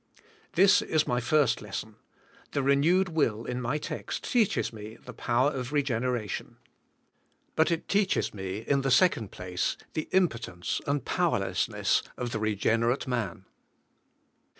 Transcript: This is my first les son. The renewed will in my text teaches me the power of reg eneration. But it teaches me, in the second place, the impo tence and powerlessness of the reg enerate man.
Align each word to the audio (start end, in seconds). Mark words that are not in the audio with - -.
This 0.53 0.81
is 0.81 1.05
my 1.05 1.19
first 1.19 1.61
les 1.61 1.77
son. 1.77 1.95
The 2.53 2.63
renewed 2.63 3.09
will 3.09 3.45
in 3.45 3.61
my 3.61 3.77
text 3.77 4.23
teaches 4.23 4.73
me 4.73 4.95
the 4.95 5.13
power 5.13 5.51
of 5.51 5.71
reg 5.71 5.91
eneration. 5.91 6.55
But 7.55 7.69
it 7.69 7.87
teaches 7.87 8.33
me, 8.33 8.65
in 8.67 8.81
the 8.81 8.89
second 8.89 9.29
place, 9.29 9.77
the 9.93 10.09
impo 10.11 10.39
tence 10.41 10.81
and 10.87 11.05
powerlessness 11.05 12.01
of 12.17 12.31
the 12.31 12.39
reg 12.39 12.61
enerate 12.65 13.05
man. 13.05 13.45